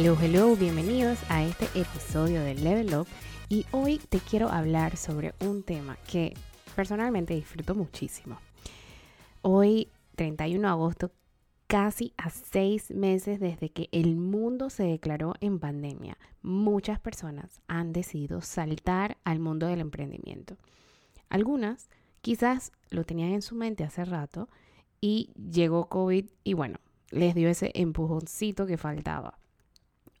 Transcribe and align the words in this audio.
Hello, 0.00 0.16
hello, 0.22 0.54
bienvenidos 0.54 1.18
a 1.28 1.42
este 1.42 1.64
episodio 1.74 2.40
de 2.42 2.54
Level 2.54 2.94
Up 2.94 3.08
y 3.48 3.66
hoy 3.72 3.98
te 3.98 4.20
quiero 4.20 4.48
hablar 4.48 4.96
sobre 4.96 5.34
un 5.40 5.64
tema 5.64 5.96
que 6.08 6.34
personalmente 6.76 7.34
disfruto 7.34 7.74
muchísimo. 7.74 8.38
Hoy, 9.42 9.88
31 10.14 10.60
de 10.60 10.68
agosto, 10.68 11.10
casi 11.66 12.14
a 12.16 12.30
seis 12.30 12.92
meses 12.92 13.40
desde 13.40 13.70
que 13.70 13.88
el 13.90 14.14
mundo 14.14 14.70
se 14.70 14.84
declaró 14.84 15.34
en 15.40 15.58
pandemia, 15.58 16.16
muchas 16.42 17.00
personas 17.00 17.60
han 17.66 17.92
decidido 17.92 18.40
saltar 18.40 19.16
al 19.24 19.40
mundo 19.40 19.66
del 19.66 19.80
emprendimiento. 19.80 20.56
Algunas 21.28 21.90
quizás 22.20 22.70
lo 22.90 23.02
tenían 23.02 23.32
en 23.32 23.42
su 23.42 23.56
mente 23.56 23.82
hace 23.82 24.04
rato 24.04 24.48
y 25.00 25.32
llegó 25.34 25.88
COVID 25.88 26.24
y 26.44 26.54
bueno, 26.54 26.78
les 27.10 27.34
dio 27.34 27.48
ese 27.48 27.72
empujoncito 27.74 28.64
que 28.64 28.76
faltaba. 28.76 29.40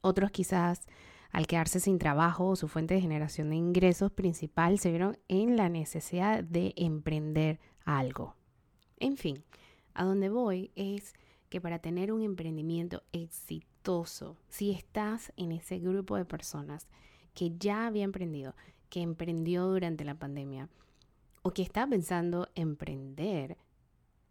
Otros 0.00 0.30
quizás 0.30 0.86
al 1.30 1.46
quedarse 1.46 1.80
sin 1.80 1.98
trabajo 1.98 2.48
o 2.48 2.56
su 2.56 2.68
fuente 2.68 2.94
de 2.94 3.00
generación 3.00 3.50
de 3.50 3.56
ingresos 3.56 4.10
principal 4.10 4.78
se 4.78 4.90
vieron 4.90 5.18
en 5.28 5.56
la 5.56 5.68
necesidad 5.68 6.42
de 6.42 6.72
emprender 6.76 7.60
algo. 7.84 8.34
En 8.98 9.16
fin, 9.16 9.44
a 9.94 10.04
donde 10.04 10.28
voy 10.28 10.70
es 10.74 11.14
que 11.48 11.60
para 11.60 11.78
tener 11.78 12.12
un 12.12 12.22
emprendimiento 12.22 13.02
exitoso, 13.12 14.36
si 14.48 14.70
estás 14.70 15.32
en 15.36 15.52
ese 15.52 15.78
grupo 15.78 16.16
de 16.16 16.24
personas 16.24 16.88
que 17.34 17.56
ya 17.58 17.86
había 17.86 18.04
emprendido, 18.04 18.54
que 18.90 19.00
emprendió 19.00 19.66
durante 19.66 20.04
la 20.04 20.14
pandemia 20.14 20.68
o 21.42 21.52
que 21.52 21.62
está 21.62 21.86
pensando 21.86 22.48
emprender, 22.54 23.56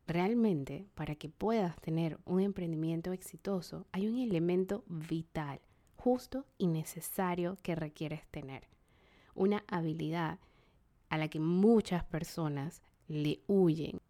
realmente 0.07 0.87
para 0.95 1.15
que 1.15 1.29
puedas 1.29 1.79
tener 1.81 2.17
un 2.25 2.41
emprendimiento 2.41 3.11
exitoso, 3.11 3.85
hay 3.91 4.07
un 4.07 4.17
elemento 4.17 4.83
vital, 4.87 5.59
justo 5.95 6.45
y 6.57 6.67
necesario 6.67 7.57
que 7.61 7.75
requieres 7.75 8.25
tener. 8.27 8.67
Una 9.35 9.63
habilidad 9.67 10.39
a 11.09 11.17
la 11.17 11.27
que 11.27 11.39
muchas 11.39 12.03
personas 12.05 12.81
le 13.07 13.41
huyen 13.47 14.01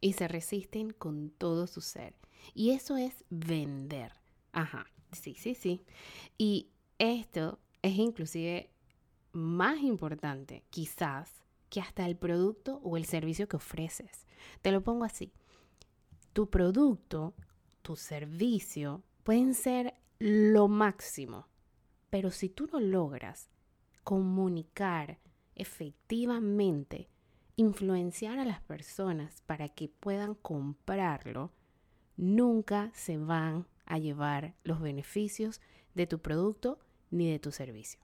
y 0.00 0.14
se 0.14 0.26
resisten 0.26 0.90
con 0.90 1.30
todo 1.30 1.66
su 1.66 1.80
ser. 1.80 2.14
Y 2.54 2.70
eso 2.70 2.96
es 2.96 3.24
vender. 3.30 4.12
Ajá, 4.52 4.90
sí, 5.12 5.34
sí, 5.34 5.54
sí. 5.54 5.84
Y 6.38 6.70
esto 6.98 7.60
es 7.82 7.96
inclusive 7.96 8.70
más 9.32 9.78
importante, 9.80 10.64
quizás, 10.70 11.42
que 11.70 11.80
hasta 11.80 12.04
el 12.04 12.16
producto 12.16 12.80
o 12.82 12.96
el 12.96 13.06
servicio 13.06 13.48
que 13.48 13.56
ofreces. 13.56 14.26
Te 14.60 14.72
lo 14.72 14.82
pongo 14.82 15.04
así. 15.04 15.32
Tu 16.32 16.48
producto, 16.48 17.34
tu 17.82 17.96
servicio 17.96 19.02
pueden 19.22 19.54
ser 19.54 19.94
lo 20.18 20.68
máximo, 20.68 21.48
pero 22.08 22.30
si 22.30 22.48
tú 22.48 22.68
no 22.72 22.80
logras 22.80 23.50
comunicar 24.02 25.18
efectivamente 25.54 27.08
influenciar 27.56 28.38
a 28.38 28.44
las 28.44 28.60
personas 28.62 29.42
para 29.42 29.68
que 29.68 29.88
puedan 29.88 30.34
comprarlo, 30.34 31.52
nunca 32.16 32.90
se 32.94 33.18
van 33.18 33.66
a 33.84 33.98
llevar 33.98 34.54
los 34.64 34.80
beneficios 34.80 35.60
de 35.94 36.06
tu 36.06 36.20
producto 36.20 36.78
ni 37.10 37.30
de 37.30 37.38
tu 37.38 37.52
servicio. 37.52 38.00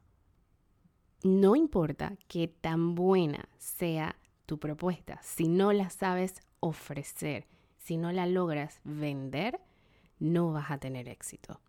No 1.22 1.56
importa 1.56 2.16
qué 2.28 2.46
tan 2.46 2.94
buena 2.94 3.48
sea 3.56 4.18
tu 4.44 4.58
propuesta, 4.58 5.18
si 5.22 5.48
no 5.48 5.72
la 5.72 5.90
sabes 5.90 6.34
ofrecer, 6.60 7.46
si 7.78 7.96
no 7.96 8.12
la 8.12 8.26
logras 8.26 8.80
vender, 8.84 9.60
no 10.18 10.52
vas 10.52 10.70
a 10.70 10.78
tener 10.78 11.08
éxito. 11.08 11.60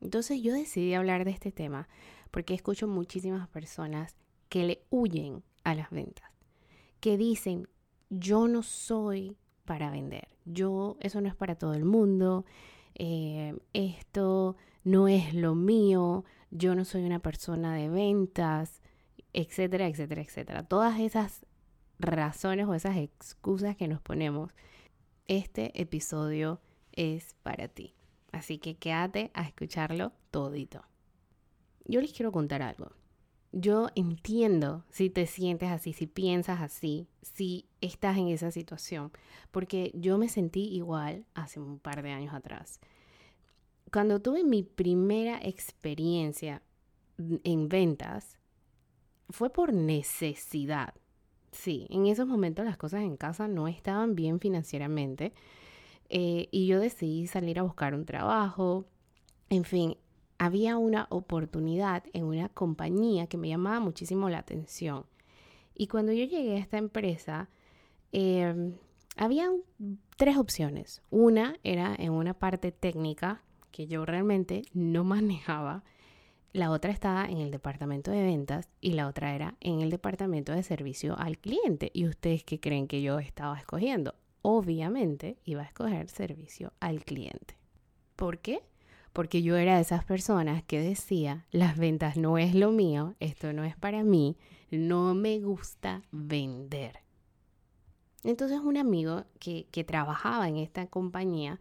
Entonces 0.00 0.40
yo 0.42 0.52
decidí 0.52 0.94
hablar 0.94 1.24
de 1.24 1.32
este 1.32 1.50
tema 1.50 1.88
porque 2.30 2.54
escucho 2.54 2.86
muchísimas 2.86 3.48
personas 3.48 4.16
que 4.48 4.64
le 4.64 4.82
huyen 4.90 5.42
a 5.64 5.74
las 5.74 5.90
ventas 5.90 6.28
que 7.00 7.16
dicen, 7.16 7.68
yo 8.10 8.48
no 8.48 8.62
soy 8.62 9.36
para 9.64 9.90
vender, 9.90 10.28
yo, 10.44 10.96
eso 11.00 11.20
no 11.20 11.28
es 11.28 11.34
para 11.34 11.56
todo 11.56 11.74
el 11.74 11.84
mundo, 11.84 12.44
eh, 12.94 13.54
esto 13.72 14.56
no 14.84 15.08
es 15.08 15.34
lo 15.34 15.54
mío, 15.54 16.24
yo 16.50 16.74
no 16.74 16.84
soy 16.84 17.04
una 17.04 17.18
persona 17.18 17.74
de 17.74 17.88
ventas, 17.88 18.80
etcétera, 19.32 19.86
etcétera, 19.86 20.22
etcétera. 20.22 20.62
Todas 20.62 20.98
esas 21.00 21.46
razones 21.98 22.66
o 22.66 22.74
esas 22.74 22.96
excusas 22.96 23.76
que 23.76 23.88
nos 23.88 24.00
ponemos, 24.00 24.52
este 25.28 25.80
episodio 25.80 26.60
es 26.92 27.36
para 27.42 27.68
ti. 27.68 27.94
Así 28.32 28.58
que 28.58 28.76
quédate 28.76 29.30
a 29.34 29.44
escucharlo 29.44 30.12
todito. 30.30 30.82
Yo 31.84 32.00
les 32.00 32.12
quiero 32.12 32.32
contar 32.32 32.62
algo 32.62 32.90
yo 33.52 33.88
entiendo 33.94 34.84
si 34.90 35.10
te 35.10 35.26
sientes 35.26 35.70
así, 35.70 35.92
si 35.92 36.06
piensas 36.06 36.60
así, 36.60 37.08
si 37.22 37.66
estás 37.80 38.18
en 38.18 38.28
esa 38.28 38.50
situación, 38.50 39.10
porque 39.50 39.90
yo 39.94 40.18
me 40.18 40.28
sentí 40.28 40.68
igual 40.74 41.24
hace 41.34 41.60
un 41.60 41.78
par 41.78 42.02
de 42.02 42.10
años 42.10 42.34
atrás. 42.34 42.80
Cuando 43.90 44.20
tuve 44.20 44.44
mi 44.44 44.62
primera 44.62 45.40
experiencia 45.42 46.62
en 47.18 47.68
ventas, 47.68 48.38
fue 49.30 49.50
por 49.50 49.72
necesidad. 49.72 50.94
Sí, 51.52 51.86
en 51.90 52.06
esos 52.06 52.26
momentos 52.26 52.64
las 52.64 52.76
cosas 52.76 53.02
en 53.02 53.16
casa 53.16 53.48
no 53.48 53.68
estaban 53.68 54.14
bien 54.14 54.38
financieramente 54.40 55.32
eh, 56.08 56.48
y 56.50 56.66
yo 56.66 56.80
decidí 56.80 57.26
salir 57.26 57.58
a 57.58 57.62
buscar 57.62 57.94
un 57.94 58.04
trabajo. 58.04 58.84
En 59.50 59.64
fin, 59.64 59.96
había 60.38 60.76
una 60.76 61.06
oportunidad 61.10 62.04
en 62.12 62.24
una 62.24 62.48
compañía 62.48 63.26
que 63.26 63.36
me 63.36 63.48
llamaba 63.48 63.80
muchísimo 63.80 64.28
la 64.30 64.38
atención. 64.38 65.04
Y 65.74 65.88
cuando 65.88 66.12
yo 66.12 66.24
llegué 66.24 66.56
a 66.56 66.58
esta 66.58 66.78
empresa, 66.78 67.48
eh, 68.12 68.74
había 69.16 69.50
tres 70.16 70.36
opciones. 70.36 71.02
Una 71.10 71.56
era 71.62 71.94
en 71.98 72.12
una 72.12 72.34
parte 72.34 72.72
técnica 72.72 73.42
que 73.70 73.86
yo 73.86 74.06
realmente 74.06 74.62
no 74.72 75.04
manejaba. 75.04 75.84
La 76.52 76.70
otra 76.70 76.90
estaba 76.92 77.26
en 77.26 77.38
el 77.38 77.50
departamento 77.50 78.10
de 78.10 78.22
ventas 78.22 78.68
y 78.80 78.92
la 78.92 79.06
otra 79.06 79.34
era 79.34 79.56
en 79.60 79.80
el 79.80 79.90
departamento 79.90 80.52
de 80.52 80.62
servicio 80.62 81.18
al 81.18 81.38
cliente. 81.38 81.90
¿Y 81.92 82.06
ustedes 82.06 82.42
qué 82.44 82.58
creen 82.58 82.88
que 82.88 83.02
yo 83.02 83.18
estaba 83.18 83.58
escogiendo? 83.58 84.14
Obviamente 84.42 85.36
iba 85.44 85.62
a 85.62 85.66
escoger 85.66 86.08
servicio 86.08 86.72
al 86.80 87.04
cliente. 87.04 87.56
¿Por 88.16 88.38
qué? 88.38 88.62
porque 89.18 89.42
yo 89.42 89.56
era 89.56 89.74
de 89.74 89.82
esas 89.82 90.04
personas 90.04 90.62
que 90.62 90.80
decía, 90.80 91.44
las 91.50 91.76
ventas 91.76 92.16
no 92.16 92.38
es 92.38 92.54
lo 92.54 92.70
mío, 92.70 93.16
esto 93.18 93.52
no 93.52 93.64
es 93.64 93.76
para 93.76 94.04
mí, 94.04 94.36
no 94.70 95.12
me 95.12 95.40
gusta 95.40 96.02
vender. 96.12 97.00
Entonces 98.22 98.60
un 98.60 98.76
amigo 98.76 99.24
que, 99.40 99.66
que 99.72 99.82
trabajaba 99.82 100.48
en 100.48 100.56
esta 100.56 100.86
compañía 100.86 101.58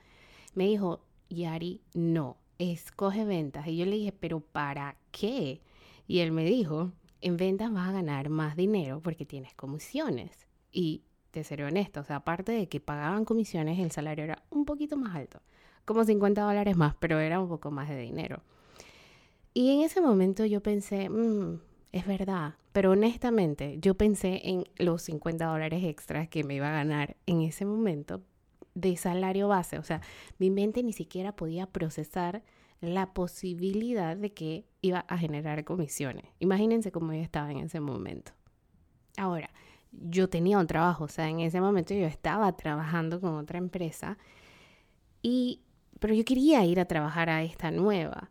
me 0.54 0.66
dijo, 0.66 1.02
Yari, 1.30 1.82
no, 1.96 2.38
escoge 2.60 3.26
ventas. 3.26 3.68
Y 3.68 3.78
yo 3.78 3.86
le 3.86 3.98
dije, 3.98 4.12
pero 4.12 4.40
¿para 4.40 4.98
qué? 5.12 5.62
Y 6.08 6.20
él 6.20 6.32
me 6.32 6.46
dijo, 6.46 6.92
en 7.22 7.38
ventas 7.38 7.72
vas 7.72 7.90
a 7.90 7.94
ganar 7.94 8.30
más 8.30 8.56
dinero 8.56 9.02
porque 9.02 9.26
tienes 9.26 9.54
comisiones. 9.56 10.48
Y 10.72 11.04
te 11.32 11.44
seré 11.44 11.66
honesto, 11.66 12.02
o 12.02 12.04
sea, 12.04 12.18
aparte 12.18 12.52
de 12.52 12.68
que 12.68 12.80
pagaban 12.80 13.26
comisiones, 13.26 13.80
el 13.80 13.92
salario 13.92 14.24
era 14.24 14.44
un 14.50 14.66
poquito 14.66 14.98
más 14.98 15.16
alto 15.16 15.42
como 15.88 16.04
50 16.04 16.42
dólares 16.42 16.76
más, 16.76 16.96
pero 17.00 17.18
era 17.18 17.40
un 17.40 17.48
poco 17.48 17.72
más 17.72 17.88
de 17.88 17.98
dinero. 17.98 18.42
Y 19.54 19.72
en 19.72 19.82
ese 19.82 20.02
momento 20.02 20.46
yo 20.46 20.62
pensé, 20.62 21.10
mm, 21.10 21.62
es 21.94 22.06
verdad, 22.06 22.56
pero 22.74 22.92
honestamente 22.92 23.78
yo 23.80 23.96
pensé 23.96 24.42
en 24.44 24.66
los 24.78 25.04
50 25.04 25.46
dólares 25.46 25.86
extras 25.86 26.28
que 26.28 26.44
me 26.44 26.56
iba 26.56 26.68
a 26.68 26.74
ganar 26.74 27.16
en 27.26 27.42
ese 27.42 27.64
momento 27.66 28.22
de 28.78 28.96
salario 28.96 29.48
base. 29.48 29.80
O 29.80 29.84
sea, 29.84 30.02
mi 30.38 30.50
mente 30.52 30.84
ni 30.84 30.94
siquiera 30.94 31.36
podía 31.36 31.66
procesar 31.66 32.44
la 32.80 33.14
posibilidad 33.14 34.16
de 34.16 34.34
que 34.34 34.66
iba 34.82 35.00
a 35.00 35.18
generar 35.18 35.64
comisiones. 35.64 36.26
Imagínense 36.40 36.92
cómo 36.92 37.12
yo 37.14 37.22
estaba 37.22 37.52
en 37.52 37.60
ese 37.60 37.80
momento. 37.80 38.34
Ahora, 39.18 39.50
yo 39.92 40.30
tenía 40.30 40.60
un 40.60 40.68
trabajo, 40.68 41.06
o 41.06 41.08
sea, 41.08 41.28
en 41.28 41.40
ese 41.40 41.60
momento 41.60 41.96
yo 41.96 42.06
estaba 42.06 42.56
trabajando 42.56 43.20
con 43.20 43.36
otra 43.36 43.58
empresa 43.58 44.18
y 45.24 45.64
pero 46.00 46.14
yo 46.14 46.24
quería 46.24 46.64
ir 46.64 46.80
a 46.80 46.86
trabajar 46.86 47.30
a 47.32 47.42
esta 47.42 47.72
nueva. 47.72 48.30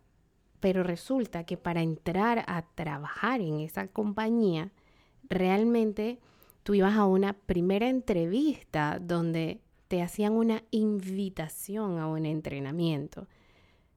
Pero 0.60 0.84
resulta 0.84 1.44
que 1.44 1.56
para 1.56 1.82
entrar 1.82 2.44
a 2.46 2.62
trabajar 2.62 3.40
en 3.40 3.58
esa 3.58 3.88
compañía, 3.88 4.70
realmente 5.28 6.20
tú 6.62 6.74
ibas 6.74 6.96
a 6.96 7.04
una 7.04 7.32
primera 7.32 7.88
entrevista 7.88 8.98
donde 9.00 9.60
te 9.88 10.02
hacían 10.02 10.32
una 10.32 10.62
invitación 10.70 11.98
a 11.98 12.06
un 12.06 12.26
entrenamiento. 12.26 13.26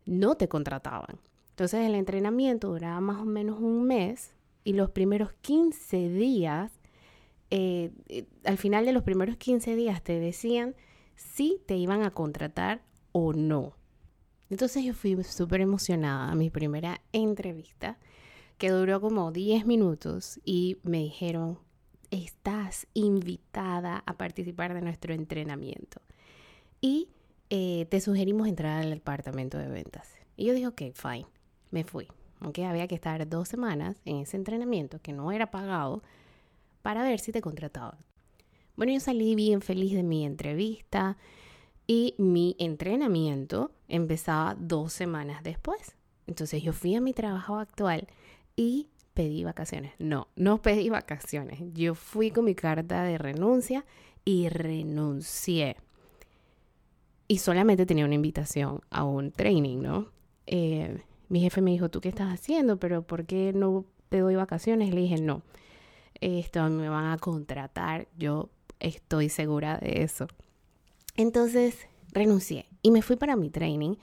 No 0.06 0.36
te 0.36 0.48
contrataban. 0.48 1.20
Entonces 1.52 1.86
el 1.86 1.96
entrenamiento 1.96 2.70
duraba 2.70 3.00
más 3.02 3.22
o 3.22 3.26
menos 3.26 3.60
un 3.60 3.84
mes 3.84 4.34
y 4.64 4.74
los 4.74 4.92
primeros 4.92 5.34
15 5.42 6.10
días, 6.10 6.72
eh, 7.50 7.92
eh, 8.08 8.26
al 8.46 8.58
final 8.58 8.86
de 8.86 8.94
los 8.94 9.04
primeros 9.04 9.38
15 9.38 9.76
días 9.76 10.04
te 10.04 10.20
decían 10.20 10.76
si 11.16 11.62
te 11.66 11.76
iban 11.76 12.04
a 12.04 12.12
contratar 12.12 12.82
o 13.12 13.34
no. 13.34 13.74
Entonces 14.50 14.84
yo 14.84 14.94
fui 14.94 15.22
súper 15.24 15.62
emocionada 15.62 16.32
a 16.32 16.36
mi 16.36 16.50
primera 16.50 17.02
entrevista, 17.12 17.98
que 18.58 18.70
duró 18.70 19.00
como 19.00 19.32
10 19.32 19.66
minutos 19.66 20.40
y 20.44 20.78
me 20.84 21.00
dijeron, 21.00 21.60
estás 22.12 22.88
invitada 22.94 24.04
a 24.06 24.18
participar 24.18 24.74
de 24.74 24.82
nuestro 24.82 25.14
entrenamiento. 25.14 26.02
Y 26.82 27.10
eh, 27.50 27.88
te 27.90 28.02
sugerimos 28.02 28.48
entrar 28.48 28.82
al 28.82 28.90
departamento 28.92 29.58
de 29.58 29.68
ventas. 29.68 30.10
Y 30.38 30.46
yo 30.46 30.54
dije, 30.54 30.68
ok, 30.68 30.82
fine, 30.94 31.28
me 31.72 31.84
fui. 31.84 32.08
Aunque 32.40 32.66
había 32.66 32.88
que 32.88 32.96
estar 32.96 33.28
dos 33.28 33.50
semanas 33.50 34.02
en 34.06 34.18
ese 34.18 34.38
entrenamiento 34.38 35.00
que 35.02 35.14
no 35.14 35.32
era 35.32 35.52
pagado 35.52 36.02
para 36.82 37.04
ver 37.04 37.20
si 37.20 37.32
te 37.32 37.42
contrataban. 37.42 37.98
Bueno, 38.76 38.94
yo 38.94 39.00
salí 39.02 39.36
bien 39.36 39.62
feliz 39.62 39.94
de 39.94 40.04
mi 40.04 40.26
entrevista 40.26 41.18
y 41.86 42.16
mi 42.18 42.56
entrenamiento 42.60 43.72
empezaba 43.88 44.56
dos 44.56 44.94
semanas 44.94 45.44
después. 45.44 45.98
Entonces 46.28 46.64
yo 46.64 46.72
fui 46.72 46.96
a 46.96 47.02
mi 47.02 47.14
trabajo 47.14 47.58
actual 47.58 48.08
y 48.56 48.88
pedí 49.14 49.44
vacaciones. 49.44 49.94
No, 50.00 50.28
no 50.36 50.62
pedí 50.62 50.90
vacaciones. 50.90 51.60
Yo 51.74 51.96
fui 51.96 52.32
con 52.32 52.46
mi 52.46 52.56
carta 52.56 53.04
de 53.04 53.18
renuncia 53.18 53.86
y 54.26 54.50
renuncié. 54.50 55.78
Y 57.28 57.40
solamente 57.40 57.86
tenía 57.86 58.06
una 58.06 58.16
invitación 58.16 58.82
a 58.90 59.04
un 59.04 59.32
training, 59.32 59.80
¿no? 59.80 60.08
Eh, 60.48 61.02
mi 61.28 61.42
jefe 61.42 61.62
me 61.62 61.72
dijo, 61.72 61.90
¿tú 61.90 62.02
qué 62.02 62.10
estás 62.10 62.34
haciendo? 62.34 62.78
Pero 62.78 63.04
¿por 63.04 63.26
qué 63.26 63.54
no 63.54 63.86
te 64.10 64.20
doy 64.20 64.36
vacaciones? 64.36 64.94
Le 64.94 65.02
dije, 65.02 65.22
no, 65.22 65.44
esto 66.22 66.68
me 66.70 66.90
van 66.90 67.12
a 67.12 67.18
contratar. 67.18 68.08
Yo 68.18 68.50
estoy 68.80 69.30
segura 69.30 69.78
de 69.78 70.04
eso. 70.04 70.28
Entonces 71.16 71.88
renuncié 72.12 72.68
y 72.82 72.92
me 72.92 73.02
fui 73.02 73.16
para 73.16 73.36
mi 73.36 73.50
training. 73.50 73.96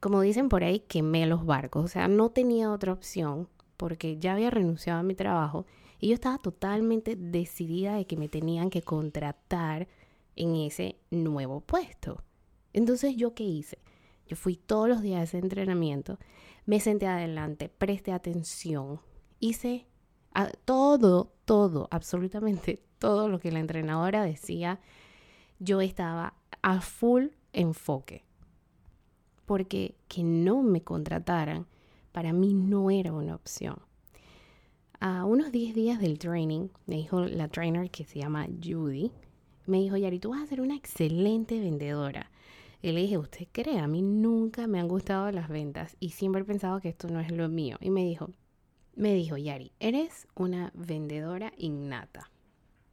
Como 0.00 0.20
dicen 0.20 0.48
por 0.48 0.64
ahí, 0.64 0.80
quemé 0.80 1.26
los 1.26 1.46
barcos. 1.46 1.84
O 1.84 1.88
sea, 1.88 2.08
no 2.08 2.30
tenía 2.30 2.72
otra 2.72 2.92
opción 2.92 3.48
porque 3.76 4.18
ya 4.18 4.34
había 4.34 4.50
renunciado 4.50 5.00
a 5.00 5.04
mi 5.04 5.14
trabajo 5.14 5.66
y 5.98 6.08
yo 6.08 6.14
estaba 6.14 6.38
totalmente 6.38 7.16
decidida 7.16 7.96
de 7.96 8.06
que 8.06 8.16
me 8.16 8.28
tenían 8.28 8.70
que 8.70 8.82
contratar 8.82 9.88
en 10.36 10.56
ese 10.56 10.96
nuevo 11.10 11.60
puesto. 11.60 12.22
Entonces, 12.72 13.16
¿yo 13.16 13.34
qué 13.34 13.44
hice? 13.44 13.78
Yo 14.26 14.36
fui 14.36 14.56
todos 14.56 14.88
los 14.88 15.02
días 15.02 15.20
a 15.20 15.22
ese 15.24 15.38
entrenamiento, 15.38 16.18
me 16.66 16.80
senté 16.80 17.06
adelante, 17.06 17.68
presté 17.68 18.12
atención, 18.12 19.00
hice 19.38 19.86
todo, 20.64 21.32
todo, 21.44 21.88
absolutamente 21.90 22.82
todo 22.98 23.28
lo 23.28 23.38
que 23.38 23.52
la 23.52 23.60
entrenadora 23.60 24.24
decía. 24.24 24.80
Yo 25.58 25.80
estaba 25.80 26.34
a 26.62 26.80
full 26.80 27.26
enfoque. 27.52 28.24
Porque 29.46 29.94
que 30.08 30.22
no 30.22 30.62
me 30.62 30.82
contrataran 30.82 31.66
para 32.14 32.32
mí 32.32 32.54
no 32.54 32.92
era 32.92 33.12
una 33.12 33.34
opción. 33.34 33.76
A 35.00 35.24
unos 35.24 35.50
10 35.50 35.74
días 35.74 35.98
del 35.98 36.20
training, 36.20 36.68
me 36.86 36.94
dijo 36.94 37.22
la 37.22 37.48
trainer 37.48 37.90
que 37.90 38.04
se 38.04 38.20
llama 38.20 38.46
Judy, 38.62 39.10
me 39.66 39.78
dijo, 39.78 39.96
Yari, 39.96 40.20
tú 40.20 40.30
vas 40.30 40.44
a 40.44 40.46
ser 40.46 40.60
una 40.60 40.76
excelente 40.76 41.58
vendedora. 41.58 42.30
Y 42.80 42.92
le 42.92 43.00
dije, 43.00 43.18
¿usted 43.18 43.48
cree? 43.50 43.80
A 43.80 43.88
mí 43.88 44.00
nunca 44.00 44.68
me 44.68 44.78
han 44.78 44.86
gustado 44.86 45.28
las 45.32 45.48
ventas 45.48 45.96
y 45.98 46.10
siempre 46.10 46.42
he 46.42 46.44
pensado 46.44 46.80
que 46.80 46.90
esto 46.90 47.08
no 47.08 47.18
es 47.18 47.32
lo 47.32 47.48
mío. 47.48 47.78
Y 47.80 47.90
me 47.90 48.04
dijo, 48.04 48.30
me 48.94 49.12
dijo, 49.12 49.36
Yari, 49.36 49.72
eres 49.80 50.28
una 50.36 50.70
vendedora 50.72 51.52
innata. 51.56 52.30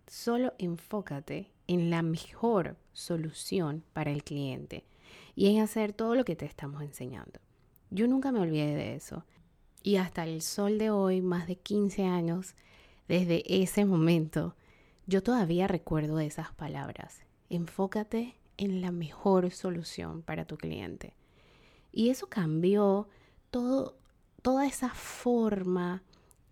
Solo 0.08 0.54
enfócate 0.58 1.52
en 1.68 1.92
la 1.92 2.02
mejor 2.02 2.76
solución 2.92 3.84
para 3.94 4.10
el 4.10 4.24
cliente 4.24 4.84
y 5.36 5.56
en 5.56 5.62
hacer 5.62 5.94
todo 5.94 6.16
lo 6.16 6.26
que 6.26 6.36
te 6.36 6.48
estamos 6.48 6.82
enseñando. 6.82 7.40
Yo 7.92 8.08
nunca 8.08 8.32
me 8.32 8.40
olvidé 8.40 8.74
de 8.74 8.96
eso. 8.96 9.26
Y 9.84 9.98
hasta 9.98 10.24
el 10.24 10.42
sol 10.42 10.78
de 10.78 10.90
hoy, 10.90 11.22
más 11.22 11.46
de 11.48 11.58
15 11.58 12.06
años, 12.06 12.56
desde 13.08 13.44
ese 13.48 13.84
momento, 13.86 14.56
yo 15.08 15.22
todavía 15.22 15.68
recuerdo 15.68 16.20
esas 16.20 16.54
palabras. 16.54 17.20
Enfócate 17.50 18.36
en 18.58 18.80
la 18.82 18.92
mejor 18.92 19.52
solución 19.52 20.22
para 20.22 20.46
tu 20.46 20.58
cliente. 20.58 21.16
Y 21.92 22.10
eso 22.10 22.28
cambió 22.28 23.10
todo, 23.50 23.98
toda 24.42 24.66
esa 24.66 24.90
forma 24.90 26.04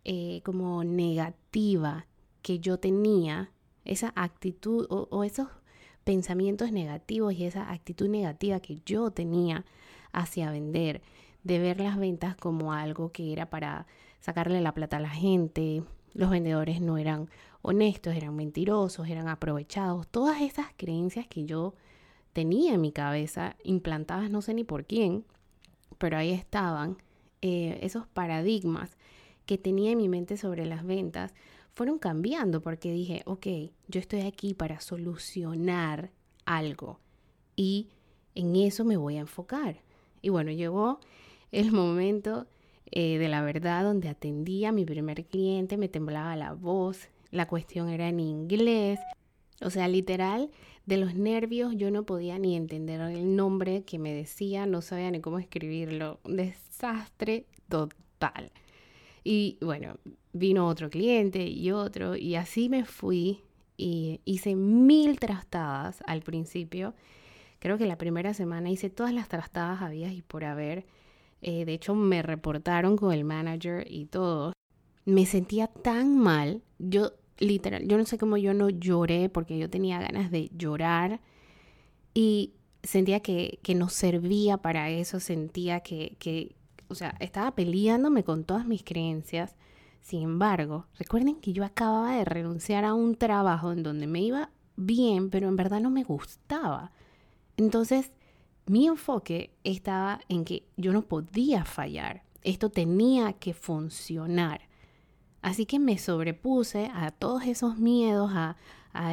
eh, 0.04 0.42
como 0.44 0.84
negativa 0.84 2.06
que 2.42 2.60
yo 2.60 2.80
tenía, 2.80 3.52
esa 3.86 4.12
actitud 4.16 4.86
o 4.90 5.24
esos 5.24 5.48
pensamientos 6.04 6.72
negativos 6.72 7.34
y 7.34 7.46
esa 7.46 7.72
actitud 7.72 8.10
negativa 8.10 8.60
que 8.60 8.82
yo 8.86 9.12
tenía 9.12 9.66
hacia 10.12 10.52
vender 10.52 11.02
de 11.44 11.60
ver 11.60 11.80
las 11.80 11.98
ventas 11.98 12.36
como 12.36 12.74
algo 12.74 13.12
que 13.12 13.32
era 13.32 13.50
para 13.50 13.88
sacarle 14.20 14.62
la 14.62 14.74
plata 14.74 14.98
a 14.98 15.02
la 15.02 15.10
gente. 15.10 15.84
Los 16.14 16.30
vendedores 16.30 16.82
no 16.82 16.98
eran 16.98 17.30
honestos, 17.62 18.16
eran 18.16 18.36
mentirosos, 18.36 19.08
eran 19.08 19.28
aprovechados. 19.28 20.08
Todas 20.08 20.42
esas 20.42 20.68
creencias 20.78 21.28
que 21.28 21.46
yo 21.46 21.76
tenía 22.34 22.74
en 22.74 22.82
mi 22.82 22.92
cabeza, 22.92 23.56
implantadas 23.64 24.30
no 24.30 24.42
sé 24.42 24.54
ni 24.54 24.64
por 24.64 24.86
quién, 24.86 25.26
pero 25.98 26.18
ahí 26.18 26.32
estaban, 26.32 26.98
eh, 27.42 27.80
esos 27.82 28.08
paradigmas 28.08 28.98
que 29.46 29.58
tenía 29.58 29.92
en 29.92 29.98
mi 29.98 30.10
mente 30.10 30.38
sobre 30.38 30.66
las 30.66 30.86
ventas, 30.86 31.34
fueron 31.74 31.98
cambiando 31.98 32.62
porque 32.62 32.92
dije, 32.92 33.24
ok, 33.26 33.48
yo 33.88 34.00
estoy 34.00 34.22
aquí 34.22 34.54
para 34.54 34.82
solucionar 34.82 36.12
algo 36.46 37.00
y 37.56 37.88
en 38.36 38.56
eso 38.56 38.84
me 38.84 38.98
voy 38.98 39.18
a 39.18 39.22
enfocar. 39.22 39.82
Y 40.22 40.30
bueno, 40.30 40.52
llegó 40.52 41.00
el 41.52 41.72
momento 41.72 42.48
eh, 42.92 43.18
de 43.18 43.28
la 43.28 43.42
verdad 43.42 43.84
donde 43.84 44.10
atendía 44.10 44.70
a 44.70 44.72
mi 44.72 44.86
primer 44.86 45.26
cliente, 45.26 45.78
me 45.78 45.90
temblaba 45.90 46.36
la 46.36 46.54
voz, 46.54 47.10
la 47.32 47.48
cuestión 47.48 47.90
era 47.90 48.08
en 48.10 48.20
inglés, 48.20 49.00
o 49.62 49.70
sea, 49.70 49.88
literal, 49.88 50.50
de 50.86 50.98
los 50.98 51.14
nervios 51.16 51.76
yo 51.76 51.92
no 51.92 52.04
podía 52.04 52.40
ni 52.40 52.56
entender 52.56 53.00
el 53.02 53.36
nombre 53.36 53.84
que 53.84 54.00
me 54.00 54.14
decía, 54.14 54.66
no 54.66 54.82
sabía 54.82 55.12
ni 55.12 55.20
cómo 55.20 55.38
escribirlo, 55.38 56.20
desastre 56.24 57.46
total. 57.68 58.52
Y 59.24 59.58
bueno, 59.62 59.98
vino 60.34 60.68
otro 60.68 60.90
cliente 60.90 61.46
y 61.46 61.72
otro, 61.72 62.16
y 62.16 62.36
así 62.36 62.70
me 62.70 62.86
fui 62.86 63.44
y 63.78 64.20
hice 64.26 64.56
mil 64.56 65.20
trastadas 65.20 66.04
al 66.08 66.22
principio. 66.22 66.94
Creo 67.60 67.78
que 67.78 67.86
la 67.86 67.98
primera 67.98 68.34
semana 68.34 68.70
hice 68.70 68.90
todas 68.90 69.14
las 69.14 69.30
trastadas 69.30 69.82
había 69.82 70.12
y 70.12 70.22
por 70.22 70.44
haber. 70.44 70.86
Eh, 71.42 71.66
de 71.66 71.74
hecho, 71.74 71.96
me 71.96 72.22
reportaron 72.22 72.98
con 72.98 73.14
el 73.14 73.24
manager 73.24 73.86
y 73.90 74.06
todo. 74.06 74.54
Me 75.06 75.26
sentía 75.26 75.68
tan 75.68 76.18
mal. 76.18 76.62
Yo, 76.78 77.14
literal, 77.38 77.88
yo 77.88 77.98
no 77.98 78.06
sé 78.06 78.18
cómo 78.18 78.38
yo 78.38 78.54
no 78.54 78.70
lloré 78.70 79.30
porque 79.30 79.58
yo 79.58 79.70
tenía 79.70 80.00
ganas 80.00 80.32
de 80.32 80.50
llorar. 80.56 81.22
Y 82.14 82.54
sentía 82.84 83.22
que, 83.22 83.60
que 83.64 83.76
no 83.76 83.90
servía 83.90 84.58
para 84.58 84.90
eso. 84.90 85.20
Sentía 85.20 85.80
que, 85.82 86.16
que, 86.20 86.56
o 86.88 86.96
sea, 86.96 87.16
estaba 87.20 87.56
peleándome 87.56 88.24
con 88.24 88.44
todas 88.44 88.66
mis 88.66 88.84
creencias. 88.84 89.56
Sin 90.02 90.24
embargo, 90.24 90.88
recuerden 90.98 91.36
que 91.36 91.54
yo 91.54 91.64
acababa 91.64 92.16
de 92.16 92.26
renunciar 92.26 92.86
a 92.86 92.94
un 92.94 93.16
trabajo 93.16 93.72
en 93.72 93.84
donde 93.84 94.08
me 94.08 94.22
iba 94.22 94.50
bien, 94.76 95.30
pero 95.30 95.48
en 95.48 95.56
verdad 95.56 95.82
no 95.82 95.90
me 95.90 96.04
gustaba. 96.04 96.92
Entonces, 97.58 98.12
mi 98.70 98.86
enfoque 98.86 99.50
estaba 99.64 100.22
en 100.30 100.46
que 100.46 100.62
yo 100.78 100.94
no 100.94 101.02
podía 101.02 101.66
fallar. 101.66 102.22
Esto 102.44 102.70
tenía 102.70 103.34
que 103.34 103.56
funcionar. 103.56 104.62
Así 105.42 105.66
que 105.66 105.80
me 105.80 105.98
sobrepuse 105.98 106.92
a 106.94 107.10
todos 107.10 107.48
esos 107.48 107.80
miedos, 107.80 108.30
a, 108.32 108.56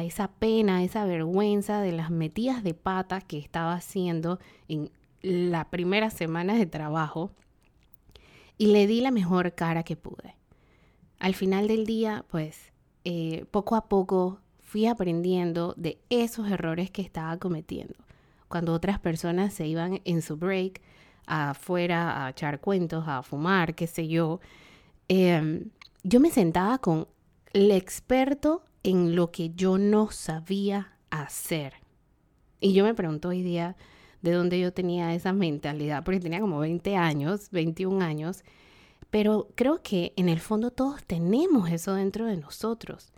esa 0.03 0.27
pena, 0.27 0.77
a 0.77 0.83
esa 0.83 1.05
vergüenza 1.05 1.81
de 1.81 1.91
las 1.91 2.11
metidas 2.11 2.63
de 2.63 2.75
pata 2.75 3.19
que 3.19 3.39
estaba 3.39 3.73
haciendo 3.73 4.39
en 4.67 4.91
la 5.23 5.71
primera 5.71 6.11
semana 6.11 6.53
de 6.53 6.67
trabajo 6.67 7.31
y 8.59 8.67
le 8.67 8.85
di 8.85 9.01
la 9.01 9.09
mejor 9.09 9.55
cara 9.55 9.81
que 9.81 9.95
pude. 9.95 10.35
Al 11.17 11.33
final 11.33 11.67
del 11.67 11.87
día, 11.87 12.25
pues, 12.29 12.71
eh, 13.05 13.45
poco 13.49 13.75
a 13.75 13.89
poco 13.89 14.39
fui 14.61 14.85
aprendiendo 14.85 15.73
de 15.77 15.97
esos 16.11 16.47
errores 16.51 16.91
que 16.91 17.01
estaba 17.01 17.37
cometiendo 17.37 18.06
cuando 18.47 18.73
otras 18.73 18.99
personas 18.99 19.53
se 19.53 19.67
iban 19.67 20.01
en 20.05 20.21
su 20.21 20.37
break 20.37 20.81
afuera 21.25 22.25
a 22.25 22.29
echar 22.29 22.59
cuentos, 22.59 23.03
a 23.07 23.21
fumar, 23.21 23.75
qué 23.75 23.87
sé 23.87 24.07
yo, 24.07 24.39
em, 25.09 25.69
yo 26.03 26.19
me 26.19 26.31
sentaba 26.31 26.77
con 26.77 27.07
el 27.53 27.71
experto 27.71 28.63
en 28.83 29.15
lo 29.15 29.31
que 29.31 29.49
yo 29.49 29.77
no 29.77 30.11
sabía 30.11 30.93
hacer. 31.09 31.73
Y 32.59 32.73
yo 32.73 32.83
me 32.83 32.93
pregunto 32.93 33.29
hoy 33.29 33.41
día 33.41 33.75
de 34.21 34.31
dónde 34.31 34.59
yo 34.59 34.73
tenía 34.73 35.13
esa 35.13 35.33
mentalidad, 35.33 36.03
porque 36.03 36.19
tenía 36.19 36.39
como 36.39 36.59
20 36.59 36.95
años, 36.95 37.49
21 37.51 38.01
años, 38.01 38.43
pero 39.09 39.47
creo 39.55 39.81
que 39.81 40.13
en 40.15 40.29
el 40.29 40.39
fondo 40.39 40.71
todos 40.71 41.03
tenemos 41.03 41.69
eso 41.69 41.93
dentro 41.93 42.25
de 42.25 42.37
nosotros. 42.37 43.11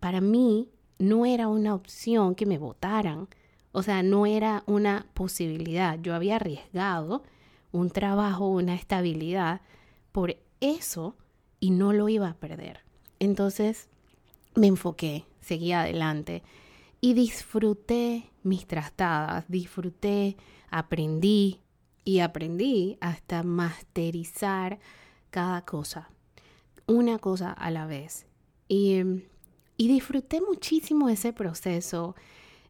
Para 0.00 0.20
mí 0.20 0.68
no 0.98 1.26
era 1.26 1.48
una 1.48 1.74
opción 1.74 2.34
que 2.34 2.46
me 2.46 2.58
votaran, 2.58 3.28
o 3.76 3.82
sea, 3.82 4.02
no 4.02 4.24
era 4.24 4.62
una 4.64 5.04
posibilidad. 5.12 5.98
Yo 6.00 6.14
había 6.14 6.36
arriesgado 6.36 7.22
un 7.72 7.90
trabajo, 7.90 8.48
una 8.48 8.74
estabilidad 8.74 9.60
por 10.12 10.38
eso 10.60 11.14
y 11.60 11.72
no 11.72 11.92
lo 11.92 12.08
iba 12.08 12.30
a 12.30 12.36
perder. 12.36 12.80
Entonces 13.18 13.90
me 14.54 14.68
enfoqué, 14.68 15.26
seguí 15.42 15.72
adelante 15.72 16.42
y 17.02 17.12
disfruté 17.12 18.30
mis 18.42 18.66
trastadas, 18.66 19.44
disfruté, 19.46 20.38
aprendí 20.70 21.60
y 22.02 22.20
aprendí 22.20 22.96
hasta 23.02 23.42
masterizar 23.42 24.78
cada 25.28 25.66
cosa, 25.66 26.08
una 26.86 27.18
cosa 27.18 27.52
a 27.52 27.70
la 27.70 27.84
vez. 27.84 28.24
Y, 28.68 29.02
y 29.76 29.88
disfruté 29.88 30.40
muchísimo 30.40 31.10
ese 31.10 31.34
proceso. 31.34 32.16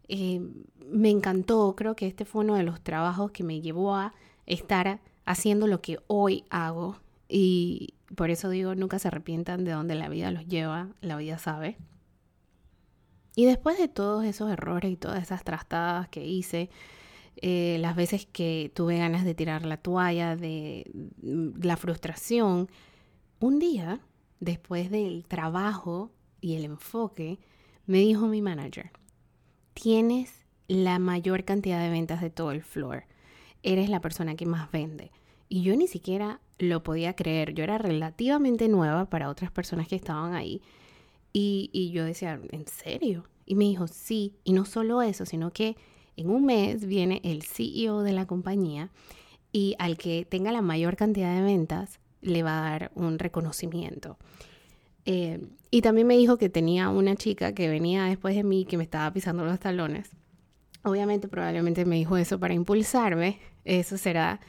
Eh, 0.08 0.40
me 0.86 1.10
encantó, 1.10 1.74
creo 1.76 1.96
que 1.96 2.06
este 2.06 2.24
fue 2.24 2.44
uno 2.44 2.54
de 2.54 2.62
los 2.62 2.80
trabajos 2.80 3.32
que 3.32 3.42
me 3.42 3.60
llevó 3.60 3.96
a 3.96 4.14
estar 4.46 5.00
haciendo 5.24 5.66
lo 5.66 5.80
que 5.80 5.98
hoy 6.06 6.44
hago. 6.50 6.98
Y 7.28 7.94
por 8.14 8.30
eso 8.30 8.48
digo, 8.48 8.74
nunca 8.74 8.98
se 8.98 9.08
arrepientan 9.08 9.64
de 9.64 9.72
donde 9.72 9.94
la 9.94 10.08
vida 10.08 10.30
los 10.30 10.46
lleva, 10.46 10.88
la 11.00 11.16
vida 11.16 11.38
sabe. 11.38 11.76
Y 13.34 13.44
después 13.44 13.78
de 13.78 13.88
todos 13.88 14.24
esos 14.24 14.50
errores 14.50 14.90
y 14.90 14.96
todas 14.96 15.22
esas 15.22 15.44
trastadas 15.44 16.08
que 16.08 16.24
hice, 16.24 16.70
eh, 17.36 17.76
las 17.80 17.94
veces 17.94 18.26
que 18.26 18.72
tuve 18.74 18.96
ganas 18.96 19.24
de 19.24 19.34
tirar 19.34 19.66
la 19.66 19.76
toalla, 19.76 20.36
de 20.36 20.90
la 21.22 21.76
frustración, 21.76 22.70
un 23.38 23.58
día, 23.58 24.00
después 24.40 24.90
del 24.90 25.26
trabajo 25.26 26.12
y 26.40 26.54
el 26.54 26.64
enfoque, 26.64 27.38
me 27.84 27.98
dijo 27.98 28.26
mi 28.26 28.40
manager, 28.40 28.90
tienes 29.76 30.32
la 30.68 30.98
mayor 30.98 31.44
cantidad 31.44 31.80
de 31.80 31.90
ventas 31.90 32.22
de 32.22 32.30
todo 32.30 32.50
el 32.50 32.62
floor. 32.62 33.04
Eres 33.62 33.90
la 33.90 34.00
persona 34.00 34.34
que 34.34 34.46
más 34.46 34.72
vende. 34.72 35.12
Y 35.48 35.62
yo 35.62 35.76
ni 35.76 35.86
siquiera 35.86 36.40
lo 36.58 36.82
podía 36.82 37.14
creer. 37.14 37.52
Yo 37.52 37.62
era 37.62 37.76
relativamente 37.76 38.68
nueva 38.68 39.10
para 39.10 39.28
otras 39.28 39.50
personas 39.50 39.86
que 39.86 39.96
estaban 39.96 40.34
ahí. 40.34 40.62
Y, 41.32 41.90
yo 41.92 42.04
decía, 42.04 42.40
¿en 42.50 42.66
serio? 42.66 43.24
Y 43.44 43.54
me 43.54 43.64
dijo, 43.64 43.86
sí. 43.86 44.34
Y 44.44 44.54
no 44.54 44.64
solo 44.64 45.02
eso, 45.02 45.26
sino 45.26 45.52
que 45.52 45.76
en 46.16 46.30
un 46.30 46.46
mes 46.46 46.86
viene 46.86 47.20
el 47.22 47.42
CEO 47.42 48.02
de 48.02 48.14
la 48.14 48.26
compañía 48.26 48.90
y 49.52 49.76
al 49.78 49.98
que 49.98 50.24
tenga 50.24 50.52
la 50.52 50.62
mayor 50.62 50.96
cantidad 50.96 51.34
de 51.34 51.42
ventas 51.42 52.00
le 52.22 52.42
va 52.42 52.58
a 52.58 52.70
dar 52.70 52.92
un 52.94 53.18
reconocimiento. 53.18 54.16
Eh, 55.04 55.46
y 55.76 55.82
también 55.82 56.06
me 56.06 56.16
dijo 56.16 56.38
que 56.38 56.48
tenía 56.48 56.88
una 56.88 57.16
chica 57.16 57.52
que 57.52 57.68
venía 57.68 58.04
después 58.04 58.34
de 58.34 58.42
mí 58.44 58.64
que 58.64 58.78
me 58.78 58.84
estaba 58.84 59.12
pisando 59.12 59.44
los 59.44 59.60
talones. 59.60 60.08
Obviamente, 60.84 61.28
probablemente 61.28 61.84
me 61.84 61.96
dijo 61.96 62.16
eso 62.16 62.40
para 62.40 62.54
impulsarme. 62.54 63.40
Eso 63.66 63.98
será 63.98 64.40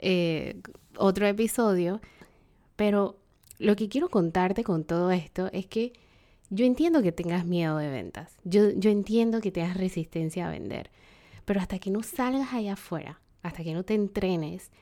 eh, 0.00 0.60
otro 0.96 1.24
episodio. 1.28 2.00
Pero 2.74 3.16
lo 3.60 3.76
que 3.76 3.88
quiero 3.88 4.08
contarte 4.08 4.64
con 4.64 4.82
todo 4.82 5.12
esto 5.12 5.50
es 5.52 5.66
que 5.66 5.92
yo 6.50 6.64
entiendo 6.64 7.00
que 7.00 7.12
tengas 7.12 7.46
miedo 7.46 7.76
de 7.76 7.88
ventas. 7.88 8.36
Yo, 8.42 8.70
yo 8.70 8.90
entiendo 8.90 9.40
que 9.40 9.52
tengas 9.52 9.76
resistencia 9.76 10.48
a 10.48 10.50
vender. 10.50 10.90
Pero 11.44 11.60
hasta 11.60 11.78
que 11.78 11.92
no 11.92 12.02
salgas 12.02 12.54
allá 12.54 12.72
afuera, 12.72 13.20
hasta 13.44 13.62
que 13.62 13.72
no 13.72 13.84
te 13.84 13.94
entrenes 13.94 14.72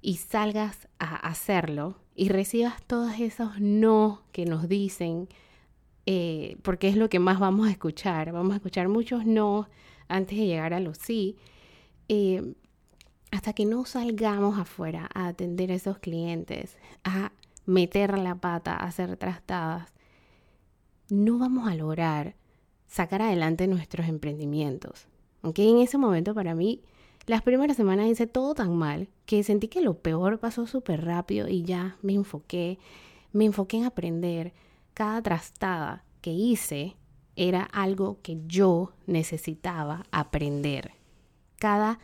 y 0.00 0.16
salgas 0.16 0.88
a 0.98 1.16
hacerlo 1.16 1.98
y 2.14 2.30
recibas 2.30 2.82
todos 2.86 3.20
esos 3.20 3.60
no 3.60 4.22
que 4.32 4.46
nos 4.46 4.70
dicen, 4.70 5.28
eh, 6.06 6.56
porque 6.62 6.88
es 6.88 6.96
lo 6.96 7.08
que 7.08 7.18
más 7.18 7.38
vamos 7.38 7.68
a 7.68 7.70
escuchar. 7.70 8.32
Vamos 8.32 8.52
a 8.52 8.56
escuchar 8.56 8.88
muchos 8.88 9.26
no 9.26 9.68
antes 10.08 10.38
de 10.38 10.46
llegar 10.46 10.74
a 10.74 10.80
los 10.80 10.98
sí. 10.98 11.36
Eh, 12.08 12.54
hasta 13.30 13.52
que 13.52 13.64
no 13.64 13.84
salgamos 13.84 14.58
afuera 14.58 15.08
a 15.14 15.28
atender 15.28 15.70
a 15.70 15.74
esos 15.74 15.98
clientes, 15.98 16.76
a 17.04 17.32
meter 17.64 18.18
la 18.18 18.34
pata, 18.34 18.74
a 18.74 18.86
hacer 18.86 19.16
trastadas, 19.16 19.92
no 21.08 21.38
vamos 21.38 21.68
a 21.68 21.74
lograr 21.74 22.34
sacar 22.88 23.22
adelante 23.22 23.68
nuestros 23.68 24.08
emprendimientos. 24.08 25.06
Aunque 25.42 25.68
en 25.68 25.78
ese 25.78 25.96
momento 25.96 26.34
para 26.34 26.54
mí, 26.54 26.82
las 27.26 27.42
primeras 27.42 27.76
semanas 27.76 28.08
hice 28.08 28.26
todo 28.26 28.54
tan 28.54 28.76
mal 28.76 29.08
que 29.26 29.42
sentí 29.44 29.68
que 29.68 29.80
lo 29.80 29.94
peor 29.94 30.40
pasó 30.40 30.66
súper 30.66 31.04
rápido 31.04 31.48
y 31.48 31.62
ya 31.62 31.96
me 32.02 32.14
enfoqué, 32.14 32.78
me 33.32 33.44
enfoqué 33.44 33.78
en 33.78 33.84
aprender. 33.84 34.52
Cada 34.94 35.22
trastada 35.22 36.04
que 36.20 36.32
hice 36.32 36.96
era 37.36 37.62
algo 37.62 38.18
que 38.22 38.38
yo 38.46 38.92
necesitaba 39.06 40.04
aprender. 40.10 40.92
Cada 41.58 41.98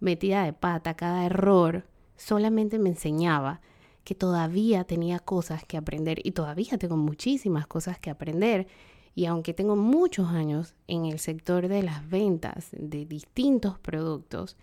metida 0.00 0.44
de 0.44 0.52
pata, 0.52 0.94
cada 0.94 1.24
error 1.24 1.86
solamente 2.16 2.78
me 2.78 2.90
enseñaba 2.90 3.60
que 4.04 4.14
todavía 4.14 4.84
tenía 4.84 5.20
cosas 5.20 5.64
que 5.64 5.76
aprender 5.76 6.20
y 6.24 6.32
todavía 6.32 6.78
tengo 6.78 6.96
muchísimas 6.96 7.66
cosas 7.66 7.98
que 7.98 8.10
aprender 8.10 8.66
y 9.14 9.26
aunque 9.26 9.54
tengo 9.54 9.76
muchos 9.76 10.28
años 10.28 10.74
en 10.88 11.04
el 11.04 11.18
sector 11.18 11.68
de 11.68 11.82
las 11.82 12.08
ventas 12.08 12.68
de 12.72 13.04
distintos 13.04 13.78
productos, 13.78 14.56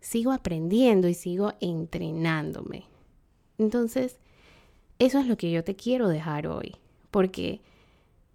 sigo 0.00 0.32
aprendiendo 0.32 1.08
y 1.08 1.14
sigo 1.14 1.54
entrenándome. 1.60 2.84
Entonces, 3.56 4.18
eso 4.98 5.18
es 5.18 5.26
lo 5.26 5.36
que 5.36 5.50
yo 5.50 5.64
te 5.64 5.74
quiero 5.74 6.08
dejar 6.08 6.46
hoy, 6.46 6.76
porque 7.10 7.60